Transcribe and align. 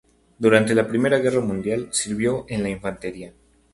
Durante 0.39 0.73
la 0.73 0.87
primera 0.87 1.19
guerra 1.19 1.41
mundial 1.41 1.89
sirvió 1.91 2.45
en 2.49 2.63
la 2.63 2.69
infantería. 2.71 3.33